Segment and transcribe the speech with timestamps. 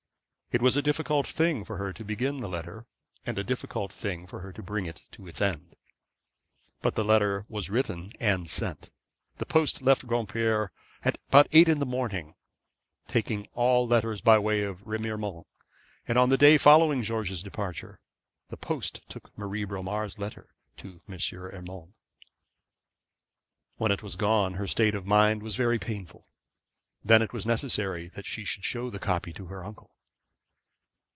[0.53, 2.85] It was a difficult thing for her to begin the letter,
[3.25, 5.77] and a difficult thing for her to bring it to its end.
[6.81, 8.91] But the letter was written and sent.
[9.37, 10.71] The post left Granpere
[11.05, 12.35] at about eight in the morning,
[13.07, 15.47] taking all letters by way of Remiremont;
[16.05, 18.01] and on the day following George's departure,
[18.49, 21.17] the post took Marie Bromar's letter to M.
[21.31, 21.93] Urmand.
[23.77, 26.27] When it was gone, her state of mind was very painful.
[27.05, 29.95] Then it was necessary that she should show the copy to her uncle.